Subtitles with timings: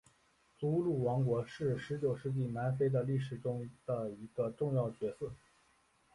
[0.57, 5.31] 祖鲁王国是十九世纪南非的历史中的一个重要角色。